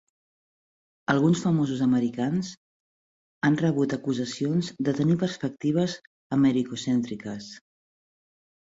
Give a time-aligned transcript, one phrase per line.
[1.13, 2.49] Alguns famosos americans
[3.43, 5.99] ha rebut acusacions de tenir perspectives
[6.41, 7.57] americocèntriques.